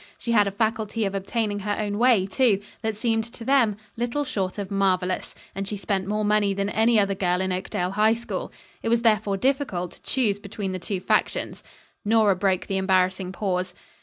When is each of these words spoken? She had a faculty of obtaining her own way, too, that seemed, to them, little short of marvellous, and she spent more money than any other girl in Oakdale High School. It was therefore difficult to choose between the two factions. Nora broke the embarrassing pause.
She 0.17 0.31
had 0.31 0.47
a 0.47 0.51
faculty 0.51 1.05
of 1.05 1.13
obtaining 1.13 1.59
her 1.59 1.75
own 1.77 1.99
way, 1.99 2.25
too, 2.25 2.59
that 2.81 2.97
seemed, 2.97 3.23
to 3.25 3.45
them, 3.45 3.75
little 3.95 4.25
short 4.25 4.57
of 4.57 4.71
marvellous, 4.71 5.35
and 5.53 5.67
she 5.67 5.77
spent 5.77 6.07
more 6.07 6.25
money 6.25 6.55
than 6.55 6.71
any 6.71 6.99
other 6.99 7.13
girl 7.13 7.39
in 7.39 7.51
Oakdale 7.53 7.91
High 7.91 8.15
School. 8.15 8.51
It 8.81 8.89
was 8.89 9.03
therefore 9.03 9.37
difficult 9.37 9.91
to 9.91 10.01
choose 10.01 10.39
between 10.39 10.71
the 10.71 10.79
two 10.79 11.01
factions. 11.01 11.63
Nora 12.03 12.35
broke 12.35 12.65
the 12.65 12.77
embarrassing 12.77 13.31
pause. 13.31 13.75